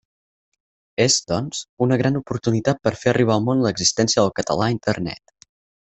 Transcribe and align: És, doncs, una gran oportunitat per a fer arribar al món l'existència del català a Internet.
És, 1.05 1.17
doncs, 1.31 1.59
una 1.87 1.99
gran 2.03 2.17
oportunitat 2.21 2.81
per 2.89 2.95
a 2.95 2.99
fer 3.03 3.13
arribar 3.15 3.37
al 3.39 3.47
món 3.51 3.65
l'existència 3.67 4.25
del 4.27 4.37
català 4.41 4.71
a 4.71 4.77
Internet. 4.81 5.37